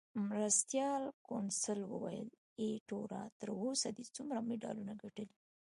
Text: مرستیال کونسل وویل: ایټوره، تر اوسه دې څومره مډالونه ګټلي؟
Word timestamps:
مرستیال 0.29 1.03
کونسل 1.27 1.79
وویل: 1.91 2.29
ایټوره، 2.61 3.21
تر 3.39 3.49
اوسه 3.61 3.87
دې 3.97 4.05
څومره 4.15 4.39
مډالونه 4.47 4.93
ګټلي؟ 5.03 5.37